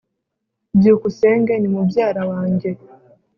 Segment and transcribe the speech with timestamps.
[0.77, 2.69] byukusenge ni mubyara wanjye